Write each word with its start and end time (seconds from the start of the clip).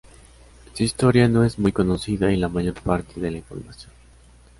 Su 0.73 0.81
historia 0.83 1.27
no 1.27 1.43
es 1.43 1.59
muy 1.59 1.71
conocida 1.71 2.31
y 2.31 2.35
la 2.35 2.49
mayor 2.49 2.73
parte 2.81 3.19
de 3.21 3.29
la 3.29 3.37
información. 3.37 3.91